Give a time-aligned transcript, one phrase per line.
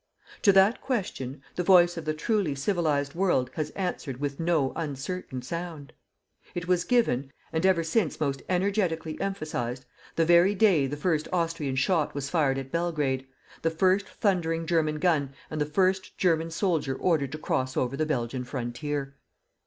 [0.41, 5.43] To that question, the voice of the truly civilized world has answered with no uncertain
[5.43, 5.93] sound.
[6.55, 9.85] It was given, and ever since most energetically emphasized,
[10.15, 13.27] the very day the first Austrian shot was fired at Belgrade,
[13.61, 18.07] the first thundering German gun and the first German soldier ordered to cross over the
[18.07, 19.13] Belgian frontier.